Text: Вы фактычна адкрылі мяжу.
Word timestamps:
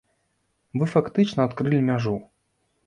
Вы 0.81 0.89
фактычна 0.95 1.47
адкрылі 1.49 1.85
мяжу. 1.93 2.17